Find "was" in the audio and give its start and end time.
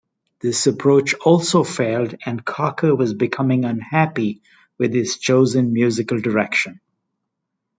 2.95-3.13